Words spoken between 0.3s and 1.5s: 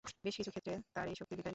কিছু ক্ষেত্রে তার এই শক্তির বিকাশ ঘটেছে।